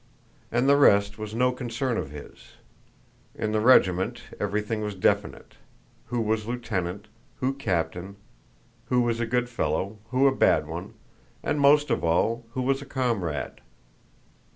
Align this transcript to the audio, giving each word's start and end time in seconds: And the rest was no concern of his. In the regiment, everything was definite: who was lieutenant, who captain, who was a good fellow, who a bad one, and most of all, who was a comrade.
And 0.51 0.67
the 0.67 0.77
rest 0.77 1.19
was 1.19 1.35
no 1.35 1.51
concern 1.51 1.95
of 1.95 2.09
his. 2.09 2.53
In 3.35 3.51
the 3.51 3.59
regiment, 3.59 4.19
everything 4.39 4.81
was 4.81 4.95
definite: 4.95 5.57
who 6.07 6.19
was 6.21 6.47
lieutenant, 6.47 7.07
who 7.35 7.53
captain, 7.53 8.15
who 8.85 9.01
was 9.01 9.19
a 9.19 9.27
good 9.27 9.47
fellow, 9.47 9.99
who 10.09 10.25
a 10.25 10.35
bad 10.35 10.65
one, 10.65 10.95
and 11.43 11.59
most 11.61 11.91
of 11.91 12.03
all, 12.03 12.47
who 12.53 12.63
was 12.63 12.81
a 12.81 12.85
comrade. 12.87 13.61